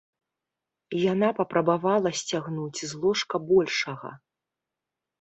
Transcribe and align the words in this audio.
Яна 1.01 1.29
папрабавала 1.41 2.13
сцягнуць 2.23 2.75
з 2.89 3.05
ложка 3.07 3.35
большага. 3.55 4.09